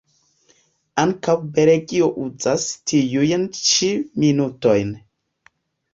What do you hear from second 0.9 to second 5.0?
Ankaŭ Belgio uzas tiujn ĉi minutojn.